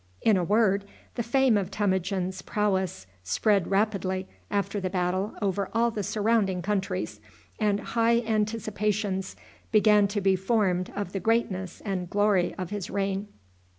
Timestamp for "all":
5.75-5.91